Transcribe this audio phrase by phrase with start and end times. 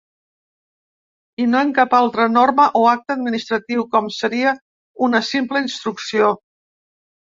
[1.45, 4.59] I no en cap altra norma o acte administratiu, com seria
[5.11, 6.37] una simple instrucció.